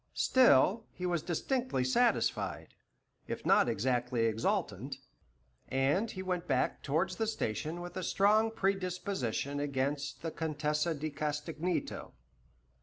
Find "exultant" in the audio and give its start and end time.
4.25-4.97